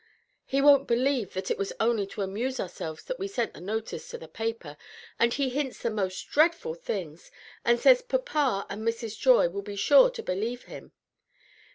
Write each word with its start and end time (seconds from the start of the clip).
He 0.47 0.63
won't 0.63 0.87
believe 0.87 1.35
that 1.35 1.51
it 1.51 1.59
was 1.59 1.73
only 1.79 2.07
to 2.07 2.23
amuse 2.23 2.59
ourselves 2.59 3.03
that 3.03 3.19
we 3.19 3.27
sent 3.27 3.53
the 3.53 3.61
notice 3.61 4.07
to 4.07 4.17
the 4.17 4.27
paper, 4.27 4.75
and 5.19 5.31
he 5.31 5.49
hints 5.49 5.83
the 5.83 5.91
most 5.91 6.23
dreadful 6.27 6.73
things, 6.73 7.29
and 7.63 7.79
says 7.79 8.01
papa 8.01 8.65
and 8.67 8.81
Mrs. 8.81 9.15
Joy 9.19 9.47
will 9.49 9.61
be 9.61 9.75
sure 9.75 10.09
to 10.09 10.23
believe 10.23 10.63
him! 10.63 10.91